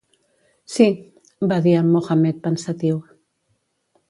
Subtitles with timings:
[0.75, 0.87] "Sí",
[1.51, 2.99] va dir en Mohammed pensatiu.